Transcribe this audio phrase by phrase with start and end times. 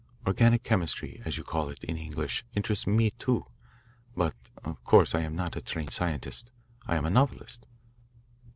[0.25, 3.45] Organic chemistry, as you call it in English, interests me too,
[4.17, 6.49] but of course I am not a trained scientist
[6.87, 7.67] I am a novelist."